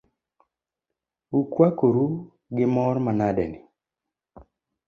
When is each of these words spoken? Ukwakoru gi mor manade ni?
Ukwakoru 1.39 2.05
gi 2.55 2.65
mor 2.73 2.95
manade 3.05 3.45
ni? 3.51 3.59